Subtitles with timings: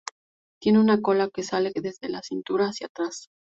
[0.59, 3.29] Tiene una cola que sale desde su cintura hacia atrás.